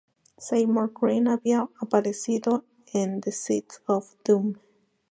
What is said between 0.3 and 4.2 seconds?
Seymour Green había aparecido en "The Seeds of